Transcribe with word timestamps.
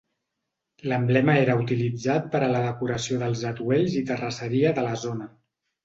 L'emblema 0.91 1.35
era 1.41 1.57
utilitzat 1.65 2.27
per 2.33 2.43
a 2.47 2.49
la 2.55 2.63
decoració 2.65 3.21
dels 3.27 3.47
atuells 3.53 4.03
i 4.05 4.05
terrisseria 4.13 4.77
de 4.81 4.91
la 4.93 5.01
zona. 5.09 5.35